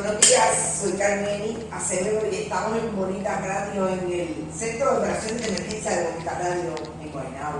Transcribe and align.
Buenos 0.00 0.20
días, 0.20 0.80
soy 0.80 0.92
Carmeni 0.92 1.58
Acevedo 1.72 2.20
y 2.30 2.36
estamos 2.36 2.78
en 2.78 2.94
Bonita 2.94 3.40
Radio 3.40 3.88
en 3.88 4.12
el 4.12 4.46
Centro 4.56 4.92
de 4.92 4.98
Operaciones 4.98 5.42
de 5.42 5.48
Emergencia 5.48 5.90
de 5.90 6.12
Bonita 6.12 6.38
Radio 6.38 6.74
en 7.02 7.10
Guaynabo. 7.10 7.58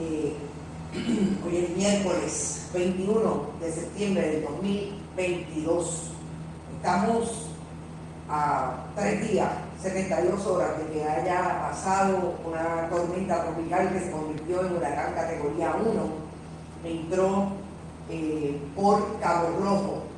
Eh, 0.00 0.36
hoy 1.46 1.56
es 1.58 1.76
miércoles 1.76 2.66
21 2.74 3.50
de 3.60 3.72
septiembre 3.72 4.30
del 4.30 4.42
2022. 4.42 6.10
Estamos 6.76 7.46
a 8.28 8.84
tres 8.96 9.30
días, 9.30 9.48
72 9.80 10.44
horas 10.44 10.76
de 10.78 10.86
que 10.92 11.04
haya 11.04 11.68
pasado 11.70 12.34
una 12.44 12.88
tormenta 12.90 13.44
tropical 13.44 13.92
que 13.92 14.00
se 14.00 14.10
convirtió 14.10 14.66
en 14.66 14.76
huracán 14.76 15.14
categoría 15.14 15.72
1. 15.76 16.02
Entró 16.84 17.46
eh, 18.10 18.60
por 18.74 19.20
Cabo 19.20 19.50
Rojo 19.60 20.11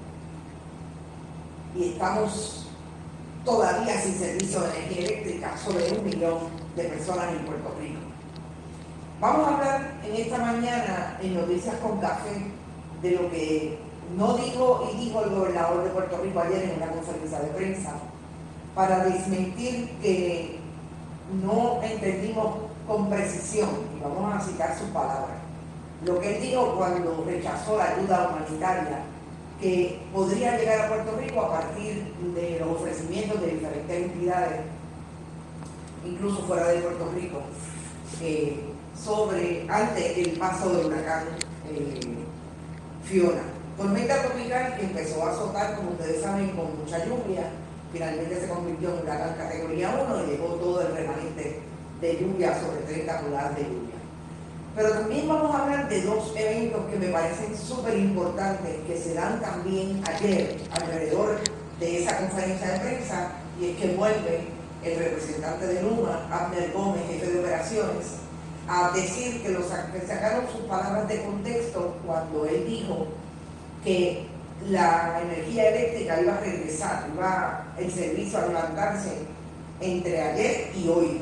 y 1.74 1.90
estamos 1.90 2.66
todavía 3.44 4.00
sin 4.00 4.14
servicio 4.14 4.60
de 4.60 4.68
energía 4.68 5.06
eléctrica 5.06 5.56
sobre 5.56 5.92
un 5.98 6.04
millón 6.04 6.38
de 6.76 6.84
personas 6.84 7.28
en 7.32 7.44
Puerto 7.44 7.74
Rico. 7.80 8.00
Vamos 9.20 9.48
a 9.48 9.54
hablar 9.54 9.92
en 10.04 10.16
esta 10.16 10.38
mañana 10.38 11.18
en 11.20 11.34
Noticias 11.34 11.76
con 11.76 11.98
Café 11.98 12.46
de 13.02 13.10
lo 13.10 13.30
que 13.30 13.78
no 14.16 14.34
dijo 14.34 14.90
y 14.92 15.04
dijo 15.04 15.24
el 15.24 15.30
gobernador 15.30 15.84
de 15.84 15.90
Puerto 15.90 16.18
Rico 16.22 16.40
ayer 16.40 16.70
en 16.70 16.76
una 16.76 16.92
conferencia 16.92 17.40
de 17.40 17.48
prensa 17.48 17.92
para 18.74 19.04
desmentir 19.04 19.90
que 20.02 20.58
no 21.42 21.80
entendimos 21.82 22.56
con 22.86 23.08
precisión, 23.08 23.70
y 23.96 24.02
vamos 24.02 24.34
a 24.34 24.40
citar 24.40 24.76
sus 24.78 24.88
palabras, 24.88 25.38
lo 26.04 26.20
que 26.20 26.36
él 26.36 26.42
dijo 26.42 26.74
cuando 26.76 27.24
rechazó 27.26 27.78
la 27.78 27.94
ayuda 27.94 28.28
humanitaria 28.28 28.98
que 29.60 29.98
podría 30.12 30.58
llegar 30.58 30.80
a 30.80 30.88
Puerto 30.88 31.16
Rico 31.16 31.40
a 31.40 31.52
partir 31.52 32.12
de 32.34 32.58
los 32.60 32.68
ofrecimientos 32.68 33.40
de 33.40 33.46
diferentes 33.48 34.04
entidades, 34.04 34.60
incluso 36.04 36.42
fuera 36.42 36.68
de 36.68 36.80
Puerto 36.80 37.10
Rico, 37.14 37.40
eh, 38.20 38.60
sobre 39.02 39.66
antes 39.68 40.18
el 40.18 40.38
paso 40.38 40.70
del 40.74 40.86
huracán 40.86 41.24
eh, 41.70 42.00
Fiona. 43.04 43.42
Tormenta 43.76 44.22
tropical 44.22 44.76
empezó 44.80 45.26
a 45.26 45.30
azotar, 45.30 45.76
como 45.76 45.90
ustedes 45.90 46.22
saben, 46.22 46.50
con 46.50 46.78
mucha 46.78 47.04
lluvia, 47.04 47.50
finalmente 47.92 48.40
se 48.40 48.48
convirtió 48.48 48.90
en 48.90 49.02
huracán 49.02 49.34
categoría 49.36 50.06
1 50.08 50.24
y 50.24 50.30
llegó 50.30 50.46
todo 50.54 50.80
el 50.82 50.94
remanente 50.94 51.60
de 52.00 52.18
lluvia 52.18 52.60
sobre 52.60 52.82
30 52.82 53.20
pulgadas 53.20 53.56
de 53.56 53.62
lluvia. 53.62 53.93
Pero 54.74 54.90
también 54.90 55.28
vamos 55.28 55.54
a 55.54 55.62
hablar 55.62 55.88
de 55.88 56.02
dos 56.02 56.32
eventos 56.34 56.84
que 56.90 56.98
me 56.98 57.08
parecen 57.08 57.56
súper 57.56 57.96
importantes 57.96 58.76
que 58.86 58.98
se 58.98 59.14
dan 59.14 59.40
también 59.40 60.02
ayer 60.04 60.56
alrededor 60.72 61.38
de 61.78 62.02
esa 62.02 62.18
conferencia 62.18 62.72
de 62.72 62.80
prensa 62.80 63.30
y 63.60 63.70
es 63.70 63.76
que 63.76 63.94
vuelve 63.94 64.48
el 64.82 64.98
representante 64.98 65.66
de 65.66 65.82
Luma, 65.82 66.26
Abner 66.30 66.72
Gómez, 66.72 67.02
jefe 67.08 67.30
de 67.30 67.38
operaciones, 67.38 68.06
a 68.68 68.90
decir 68.90 69.42
que, 69.42 69.50
los, 69.50 69.66
que 69.66 70.06
sacaron 70.06 70.46
sus 70.50 70.62
palabras 70.62 71.06
de 71.08 71.22
contexto 71.22 71.96
cuando 72.04 72.44
él 72.46 72.66
dijo 72.66 73.06
que 73.84 74.26
la 74.68 75.20
energía 75.22 75.68
eléctrica 75.68 76.20
iba 76.20 76.34
a 76.34 76.40
regresar, 76.40 77.06
iba 77.14 77.66
el 77.78 77.92
servicio 77.92 78.38
a 78.38 78.46
levantarse 78.46 79.18
entre 79.80 80.20
ayer 80.20 80.72
y 80.74 80.88
hoy. 80.88 81.20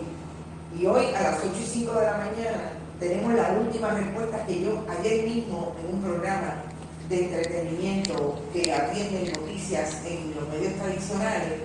Y 0.79 0.87
hoy 0.87 1.07
a 1.15 1.23
las 1.23 1.39
8 1.41 1.53
y 1.61 1.67
5 1.67 1.93
de 1.93 2.07
la 2.07 2.12
mañana 2.12 2.81
tenemos 3.03 3.35
la 3.35 3.51
última 3.61 3.89
respuesta 3.91 4.47
que 4.47 4.63
yo 4.63 4.85
ayer 4.89 5.25
mismo 5.25 5.75
en 5.81 5.97
un 5.97 6.03
programa 6.03 6.63
de 7.09 7.25
entretenimiento 7.25 8.41
que 8.53 8.73
atiende 8.73 9.33
noticias 9.37 10.03
en 10.07 10.33
los 10.37 10.49
medios 10.49 10.75
tradicionales, 10.75 11.62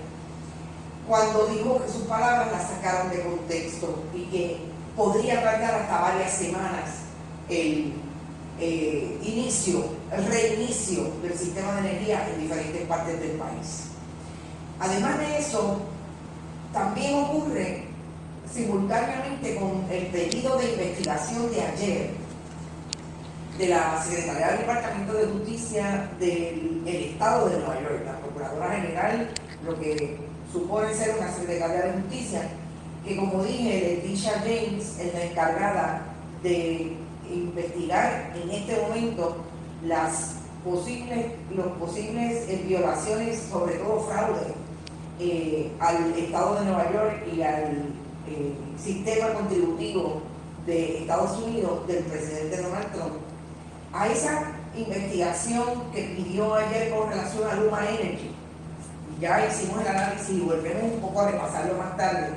cuando 1.08 1.46
dijo 1.46 1.80
que 1.84 1.92
sus 1.92 2.02
palabras 2.08 2.52
las 2.52 2.70
sacaron 2.70 3.12
de 3.12 3.22
contexto 3.22 4.04
y 4.16 4.24
que 4.24 4.58
podría 4.96 5.44
tardar 5.44 5.76
hasta 5.76 6.02
varias 6.02 6.32
semanas 6.34 7.04
el 7.50 7.94
eh, 8.60 9.20
inicio, 9.22 9.86
el 10.12 10.26
reinicio 10.26 11.04
del 11.22 11.38
sistema 11.38 11.74
de 11.74 11.90
energía 11.92 12.28
en 12.34 12.42
diferentes 12.42 12.82
partes 12.88 13.20
del 13.20 13.32
país. 13.34 13.84
Además 14.80 15.20
de 15.20 15.38
eso, 15.38 15.82
también 16.74 17.14
ocurre 17.24 17.87
simultáneamente 18.54 19.56
con 19.56 19.86
el 19.92 20.08
pedido 20.08 20.58
de 20.58 20.72
investigación 20.72 21.52
de 21.52 21.62
ayer 21.62 22.10
de 23.58 23.68
la 23.70 24.02
Secretaría 24.04 24.50
del 24.50 24.60
Departamento 24.60 25.14
de 25.14 25.26
Justicia 25.26 26.10
del 26.20 26.84
Estado 26.86 27.50
de 27.50 27.58
Nueva 27.58 27.82
York, 27.82 28.04
la 28.06 28.20
Procuradora 28.20 28.76
General, 28.76 29.30
lo 29.66 29.80
que 29.80 30.18
supone 30.52 30.94
ser 30.94 31.16
una 31.18 31.32
Secretaría 31.32 31.88
de 31.88 32.02
Justicia, 32.02 32.50
que 33.04 33.18
como 33.18 33.44
dije, 33.44 34.02
Leticia 34.04 34.34
James 34.40 35.00
es 35.00 35.14
la 35.14 35.24
encargada 35.24 36.02
de 36.44 36.94
investigar 37.30 38.34
en 38.36 38.50
este 38.52 38.82
momento 38.82 39.38
las 39.84 40.36
posibles, 40.64 41.26
los 41.56 41.68
posibles 41.80 42.48
eh, 42.50 42.64
violaciones, 42.68 43.48
sobre 43.50 43.76
todo 43.76 44.02
fraude, 44.02 44.54
eh, 45.20 45.72
al 45.80 46.14
Estado 46.14 46.60
de 46.60 46.66
Nueva 46.66 46.92
York 46.94 47.28
y 47.36 47.42
al 47.42 47.94
eh, 48.30 48.56
sistema 48.78 49.34
contributivo 49.34 50.22
de 50.66 51.00
Estados 51.00 51.38
Unidos 51.40 51.88
del 51.88 52.04
presidente 52.04 52.62
Donald 52.62 52.92
Trump, 52.92 53.14
a 53.94 54.08
esa 54.08 54.52
investigación 54.76 55.92
que 55.94 56.16
pidió 56.16 56.56
ayer 56.56 56.94
con 56.94 57.10
relación 57.10 57.50
a 57.50 57.56
Luma 57.56 57.90
Energy, 57.90 58.32
ya 59.20 59.48
hicimos 59.48 59.82
el 59.82 59.88
análisis 59.88 60.30
y 60.30 60.42
volvemos 60.42 60.94
un 60.94 61.00
poco 61.00 61.22
a 61.22 61.32
repasarlo 61.32 61.78
más 61.78 61.98
tarde, 61.98 62.30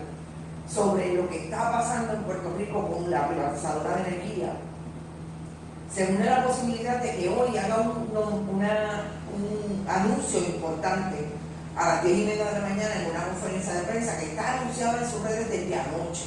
sobre 0.68 1.14
lo 1.14 1.28
que 1.28 1.44
está 1.44 1.72
pasando 1.72 2.12
en 2.14 2.22
Puerto 2.22 2.54
Rico 2.56 2.86
con 2.86 3.10
la 3.10 3.28
privatizadora 3.28 3.96
de 3.96 4.08
energía, 4.08 4.52
se 5.92 6.06
une 6.14 6.24
la 6.24 6.46
posibilidad 6.46 7.02
de 7.02 7.16
que 7.16 7.28
hoy 7.28 7.58
haga 7.58 7.80
un, 7.80 8.08
un 8.14 9.88
anuncio 9.88 10.38
importante 10.38 11.26
a 11.76 11.86
las 11.86 12.04
10 12.04 12.18
y 12.18 12.24
media 12.24 12.44
de 12.46 12.52
la 12.52 12.60
mañana 12.60 12.94
en 13.00 13.10
una 13.10 13.24
conferencia 13.26 13.74
de 13.74 13.82
prensa 13.82 14.18
que 14.18 14.26
está 14.26 14.60
anunciada 14.60 15.02
en 15.02 15.10
sus 15.10 15.22
redes 15.22 15.48
desde 15.48 15.74
anoche. 15.74 16.24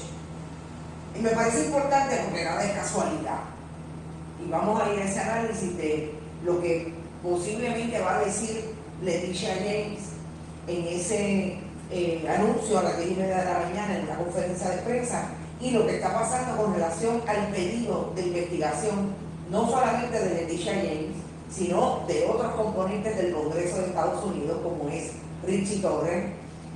Y 1.16 1.22
me 1.22 1.30
parece 1.30 1.66
importante 1.66 2.22
porque 2.26 2.44
nada 2.44 2.64
es 2.64 2.72
casualidad. 2.74 3.40
Y 4.44 4.50
vamos 4.50 4.82
a 4.82 4.92
ir 4.94 5.00
a 5.00 5.06
ese 5.06 5.20
análisis 5.20 5.78
de 5.78 6.14
lo 6.44 6.62
que 6.62 6.94
posiblemente 7.22 8.00
va 8.00 8.18
a 8.18 8.20
decir 8.20 8.74
Leticia 9.02 9.56
James 9.56 10.00
en 10.68 10.88
ese 10.88 11.60
eh, 11.92 12.26
anuncio 12.28 12.80
a 12.80 12.84
las 12.84 12.98
10 12.98 13.12
y 13.12 13.16
media 13.16 13.38
de 13.38 13.46
la 13.46 13.60
mañana 13.60 13.98
en 13.98 14.04
una 14.06 14.16
conferencia 14.16 14.70
de 14.70 14.78
prensa 14.78 15.28
y 15.62 15.72
lo 15.72 15.86
que 15.86 15.96
está 15.96 16.14
pasando 16.14 16.62
con 16.62 16.74
relación 16.74 17.22
al 17.28 17.48
pedido 17.48 18.12
de 18.16 18.24
investigación, 18.24 19.14
no 19.50 19.70
solamente 19.70 20.20
de 20.20 20.36
Leticia 20.42 20.74
James, 20.74 21.16
sino 21.56 22.02
de 22.08 22.26
otros 22.28 22.54
componentes 22.56 23.18
del 23.18 23.34
Congreso 23.34 23.78
de 23.78 23.88
Estados 23.88 24.24
Unidos, 24.24 24.58
como 24.64 24.90
es 24.90 25.12
Richie 25.46 25.82
Torres, 25.82 26.32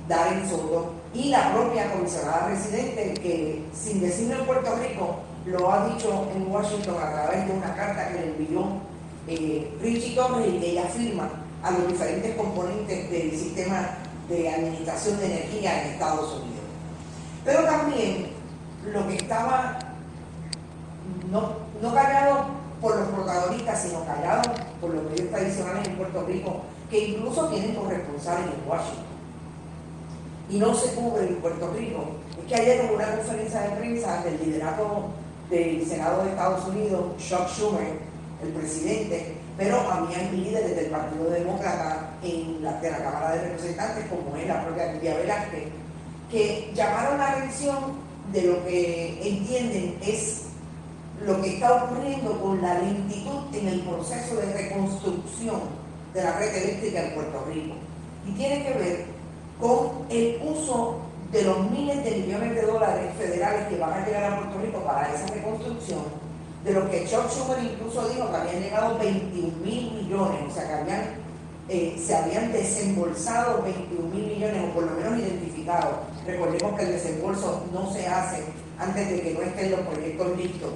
Darren 0.08 0.48
Soto 0.48 0.92
y 1.12 1.30
la 1.30 1.52
propia 1.52 1.92
comisionada 1.92 2.48
residente 2.48 3.14
que 3.14 3.64
sin 3.74 4.00
decirlo 4.00 4.40
en 4.40 4.46
Puerto 4.46 4.74
Rico 4.76 5.16
lo 5.46 5.72
ha 5.72 5.88
dicho 5.88 6.28
en 6.34 6.50
Washington 6.50 6.96
a 6.96 7.12
través 7.12 7.46
de 7.46 7.52
una 7.52 7.74
carta 7.74 8.08
que 8.08 8.20
le 8.20 8.26
envió 8.26 8.64
eh, 9.26 9.76
Richie 9.82 10.14
Torres 10.14 10.46
y 10.48 10.58
que 10.58 10.70
ella 10.70 10.84
firma 10.84 11.28
a 11.62 11.70
los 11.72 11.88
diferentes 11.88 12.36
componentes 12.36 13.10
del 13.10 13.30
sistema 13.32 13.98
de 14.28 14.48
administración 14.48 15.18
de 15.18 15.26
energía 15.26 15.82
en 15.82 15.92
Estados 15.92 16.34
Unidos. 16.34 16.64
Pero 17.44 17.64
también 17.64 18.28
lo 18.92 19.06
que 19.08 19.16
estaba 19.16 19.78
no, 21.30 21.52
no 21.82 21.94
callado 21.94 22.57
por 22.80 22.96
los 22.96 23.08
protagonistas, 23.08 23.82
sino 23.82 24.04
callado 24.04 24.42
por 24.80 24.94
los 24.94 25.04
medios 25.04 25.30
tradicionales 25.30 25.88
en 25.88 25.96
Puerto 25.96 26.24
Rico, 26.26 26.62
que 26.90 27.08
incluso 27.08 27.48
tienen 27.48 27.74
corresponsales 27.74 28.46
en 28.46 28.68
Washington 28.68 29.18
y 30.50 30.58
no 30.58 30.74
se 30.74 30.94
cubre 30.94 31.26
en 31.26 31.36
Puerto 31.36 31.72
Rico. 31.76 32.04
Es 32.40 32.46
que 32.46 32.54
ayer 32.54 32.86
hubo 32.86 32.96
una 32.96 33.16
conferencia 33.16 33.60
de 33.60 33.76
prensa 33.76 34.22
del 34.22 34.38
liderato 34.38 35.10
del 35.50 35.86
Senado 35.86 36.24
de 36.24 36.30
Estados 36.30 36.66
Unidos, 36.68 37.00
Chuck 37.18 37.48
Schumer, 37.48 37.98
el 38.42 38.48
presidente, 38.50 39.34
pero 39.56 39.80
habían 39.90 40.30
líderes 40.32 40.76
del 40.76 40.86
Partido 40.86 41.30
Demócrata 41.30 42.10
en 42.22 42.62
la, 42.62 42.80
de 42.80 42.90
la 42.90 42.98
Cámara 42.98 43.32
de 43.32 43.48
Representantes, 43.48 44.04
como 44.08 44.36
es 44.36 44.46
la 44.46 44.64
propia 44.64 44.92
Lidia 44.92 45.16
Velázquez, 45.16 45.64
que 46.30 46.70
llamaron 46.74 47.18
la 47.18 47.32
atención 47.32 47.76
de 48.32 48.42
lo 48.42 48.64
que 48.66 49.20
entienden 49.22 49.96
es 50.02 50.42
lo 51.24 51.40
que 51.40 51.54
está 51.54 51.84
ocurriendo 51.84 52.40
con 52.40 52.62
la 52.62 52.78
lentitud 52.78 53.54
en 53.54 53.68
el 53.68 53.80
proceso 53.80 54.36
de 54.36 54.52
reconstrucción 54.52 55.60
de 56.14 56.22
la 56.22 56.38
red 56.38 56.54
eléctrica 56.54 57.02
en 57.04 57.14
Puerto 57.14 57.44
Rico. 57.52 57.74
Y 58.26 58.32
tiene 58.32 58.64
que 58.64 58.72
ver 58.74 59.04
con 59.60 60.06
el 60.10 60.40
uso 60.44 60.98
de 61.32 61.42
los 61.42 61.70
miles 61.70 62.04
de 62.04 62.10
millones 62.10 62.54
de 62.54 62.62
dólares 62.62 63.14
federales 63.18 63.68
que 63.68 63.78
van 63.78 63.92
a 63.92 64.06
llegar 64.06 64.32
a 64.32 64.36
Puerto 64.36 64.58
Rico 64.60 64.78
para 64.84 65.12
esa 65.12 65.26
reconstrucción, 65.26 66.04
de 66.64 66.72
lo 66.72 66.90
que 66.90 67.06
Chuck 67.06 67.28
Schumer 67.30 67.62
incluso 67.62 68.08
dijo 68.08 68.30
que 68.30 68.36
habían 68.36 68.62
llegado 68.62 68.98
21 68.98 69.56
mil 69.64 69.92
millones, 69.92 70.40
o 70.48 70.54
sea 70.54 70.66
que 70.66 70.74
habían 70.74 71.28
eh, 71.70 72.00
se 72.02 72.16
habían 72.16 72.50
desembolsado 72.50 73.62
21 73.62 74.08
mil 74.08 74.26
millones, 74.26 74.64
o 74.70 74.74
por 74.74 74.84
lo 74.84 74.92
menos 74.92 75.18
identificados. 75.18 75.96
Recordemos 76.26 76.78
que 76.78 76.84
el 76.84 76.92
desembolso 76.92 77.66
no 77.74 77.92
se 77.92 78.06
hace 78.06 78.42
antes 78.78 79.10
de 79.10 79.20
que 79.20 79.34
no 79.34 79.42
estén 79.42 79.72
los 79.72 79.80
proyectos 79.80 80.36
listos. 80.38 80.70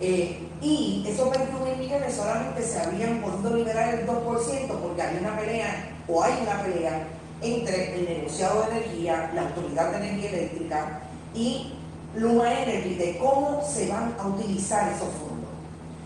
Eh, 0.00 0.38
y 0.60 1.04
esos 1.06 1.30
21 1.30 1.64
mil 1.64 1.76
millones 1.76 2.14
solamente 2.14 2.62
se 2.62 2.80
habían 2.80 3.20
podido 3.20 3.56
liberar 3.56 3.94
el 3.94 4.06
2% 4.06 4.68
porque 4.80 5.02
había 5.02 5.20
una 5.20 5.36
pelea, 5.38 5.90
o 6.08 6.22
hay 6.22 6.32
una 6.42 6.62
pelea, 6.62 7.06
entre 7.42 7.98
el 7.98 8.04
negociado 8.04 8.62
de 8.62 8.78
energía, 8.78 9.30
la 9.34 9.42
Autoridad 9.42 9.90
de 9.90 9.96
Energía 9.98 10.30
Eléctrica 10.30 11.00
y 11.34 11.74
Luma 12.16 12.62
Energy 12.62 12.94
de 12.94 13.18
cómo 13.18 13.62
se 13.62 13.88
van 13.88 14.14
a 14.18 14.28
utilizar 14.28 14.90
esos 14.92 15.08
fondos. 15.08 15.50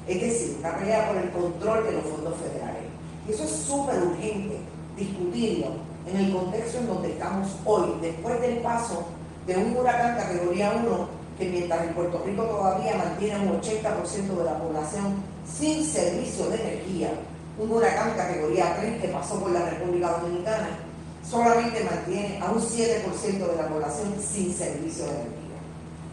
Es 0.07 0.21
decir, 0.21 0.57
una 0.61 0.77
pelea 0.77 1.07
por 1.07 1.17
el 1.19 1.31
control 1.31 1.85
de 1.85 1.93
los 1.93 2.03
fondos 2.05 2.35
federales. 2.37 2.83
Y 3.29 3.33
eso 3.33 3.45
es 3.45 3.51
súper 3.51 4.03
urgente 4.03 4.57
discutirlo 4.97 5.67
en 6.07 6.17
el 6.17 6.33
contexto 6.33 6.79
en 6.79 6.87
donde 6.89 7.11
estamos 7.13 7.49
hoy, 7.65 7.99
después 8.01 8.41
del 8.41 8.59
paso 8.59 9.07
de 9.47 9.57
un 9.57 9.77
huracán 9.77 10.17
categoría 10.17 10.73
1 10.85 11.18
que 11.39 11.49
mientras 11.49 11.85
en 11.85 11.95
Puerto 11.95 12.23
Rico 12.27 12.43
todavía 12.43 12.97
mantiene 12.97 13.39
un 13.39 13.61
80% 13.61 14.37
de 14.37 14.45
la 14.45 14.59
población 14.59 15.23
sin 15.47 15.85
servicio 15.85 16.51
de 16.51 16.61
energía, 16.61 17.11
un 17.59 17.71
huracán 17.71 18.15
categoría 18.17 18.77
3 18.81 19.01
que 19.01 19.09
pasó 19.09 19.41
por 19.41 19.53
la 19.53 19.71
República 19.71 20.19
Dominicana, 20.19 20.69
solamente 21.29 21.85
mantiene 21.85 22.41
a 22.41 22.51
un 22.51 22.61
7% 22.61 23.51
de 23.51 23.57
la 23.57 23.69
población 23.69 24.15
sin 24.21 24.53
servicio 24.53 25.05
de 25.05 25.11
energía. 25.11 25.59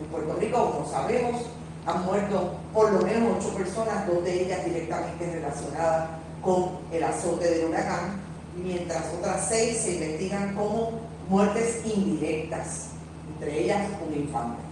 En 0.02 0.08
Puerto 0.12 0.36
Rico, 0.40 0.72
como 0.72 0.90
sabemos, 0.90 1.42
han 1.86 2.06
muerto 2.06 2.56
por 2.74 2.92
lo 2.92 3.02
menos 3.02 3.46
8 3.46 3.56
personas, 3.56 4.08
dos 4.08 4.24
de 4.24 4.44
ellas 4.44 4.66
directamente 4.66 5.32
relacionadas 5.32 6.10
con 6.42 6.80
el 6.92 7.04
azote 7.04 7.50
del 7.50 7.70
huracán, 7.70 8.22
mientras 8.56 9.04
otras 9.18 9.48
6 9.50 9.78
se 9.78 9.94
investigan 9.96 10.56
como 10.56 10.92
muertes 11.30 11.82
indirectas, 11.86 12.90
entre 13.34 13.64
ellas 13.64 13.88
un 14.08 14.14
infante. 14.16 14.65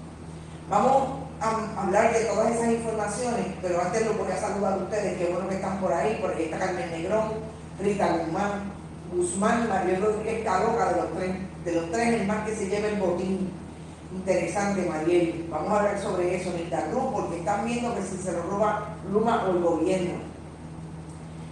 Vamos 0.70 1.08
a 1.42 1.82
hablar 1.82 2.14
de 2.14 2.26
todas 2.26 2.52
esas 2.52 2.72
informaciones, 2.72 3.48
pero 3.62 3.82
antes 3.82 4.06
lo 4.06 4.14
voy 4.14 4.32
a 4.32 4.38
saludar 4.38 4.74
a 4.74 4.78
ustedes, 4.78 5.18
qué 5.18 5.26
bueno 5.34 5.50
que 5.50 5.56
están 5.56 5.80
por 5.80 5.92
ahí, 5.92 6.18
porque 6.22 6.46
está 6.46 6.58
Carmen 6.58 6.92
Negrón, 6.92 7.32
Rita 7.82 8.18
Guzmán, 8.18 8.72
Guzmán 9.14 9.66
y 9.66 9.68
María 9.68 10.00
Rodríguez 10.00 10.44
Caloca, 10.44 10.94
de 10.94 11.02
los 11.02 11.14
tres, 11.14 11.32
de 11.66 11.72
los 11.74 11.92
tres 11.92 12.22
el 12.22 12.28
más 12.28 12.48
que 12.48 12.56
se 12.56 12.68
lleva 12.70 12.88
el 12.88 13.00
botín. 13.00 13.52
Interesante, 14.14 14.88
Mariel. 14.88 15.48
Vamos 15.50 15.72
a 15.72 15.80
hablar 15.80 16.00
sobre 16.00 16.36
eso 16.36 16.52
el 16.56 16.70
Cruz, 16.70 17.04
porque 17.12 17.40
están 17.40 17.66
viendo 17.66 17.96
que 17.96 18.04
si 18.04 18.18
se 18.18 18.32
lo 18.32 18.44
roba 18.44 18.96
Luma 19.12 19.44
o 19.46 19.52
el 19.52 19.64
gobierno. 19.64 20.14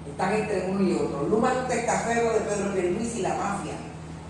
Están 0.07 0.34
entre 0.34 0.69
uno 0.69 0.81
y 0.81 0.94
otro. 0.94 1.28
Luma 1.28 1.52
es 1.52 1.57
un 1.57 1.68
testaferro 1.68 2.34
de 2.34 2.40
Pedro 2.42 2.92
Luis 2.92 3.16
y 3.16 3.22
la 3.24 3.34
mafia, 3.34 3.74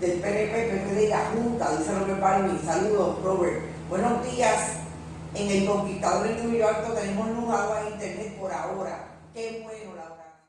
del 0.00 0.12
PNP, 0.12 0.52
PPD 0.52 1.02
y 1.02 1.08
la 1.08 1.20
Junta, 1.34 1.76
dice 1.76 1.92
Robert 1.92 2.20
Palmi. 2.20 2.58
Saludos, 2.64 3.22
Robert. 3.22 3.71
Buenos 3.92 4.34
días. 4.34 4.80
En 5.34 5.50
el 5.50 5.66
Conquistador 5.66 6.26
de 6.26 6.42
New 6.42 6.58
York 6.58 6.94
tenemos 6.98 7.28
luz, 7.28 7.50
agua 7.50 7.82
e 7.82 7.90
internet 7.92 8.38
por 8.40 8.50
ahora. 8.50 9.06
Qué 9.34 9.60
bueno, 9.62 9.94
Laura. 9.94 10.48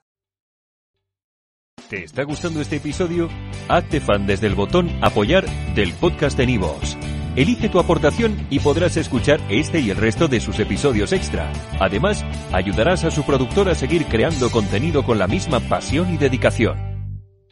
¿Te 1.90 2.06
está 2.06 2.24
gustando 2.24 2.62
este 2.62 2.78
episodio? 2.78 3.28
Hazte 3.68 4.00
fan 4.00 4.26
desde 4.28 4.48
el 4.48 4.56
botón 4.56 4.98
Apoyar 5.04 5.46
del 5.76 5.92
podcast 5.92 6.38
de 6.38 6.46
Nivos. 6.46 6.98
Elige 7.36 7.68
tu 7.68 7.80
aportación 7.80 8.48
y 8.50 8.60
podrás 8.60 8.96
escuchar 8.96 9.42
este 9.50 9.82
y 9.82 9.90
el 9.90 9.98
resto 9.98 10.30
de 10.30 10.40
sus 10.40 10.58
episodios 10.60 11.12
extra. 11.12 11.52
Además, 11.82 12.24
ayudarás 12.54 13.04
a 13.04 13.12
su 13.12 13.24
productor 13.24 13.68
a 13.68 13.76
seguir 13.76 14.06
creando 14.06 14.52
contenido 14.52 15.04
con 15.04 15.20
la 15.20 15.28
misma 15.28 15.60
pasión 15.60 16.14
y 16.14 16.18
dedicación. 16.18 16.93